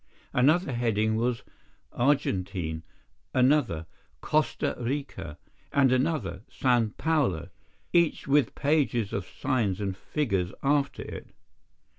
[0.33, 1.43] Another heading was
[1.91, 2.81] "Argentine,"
[3.35, 3.85] another
[4.19, 5.37] "Costa Rica,"
[5.71, 7.49] and another "San Paulo,"
[7.93, 11.27] each with pages of signs and figures after it.